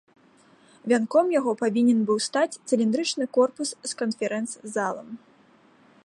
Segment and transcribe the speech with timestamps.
[0.91, 5.09] Вянком яго павінен быў стаць цыліндрычны корпус з канферэнц-залом.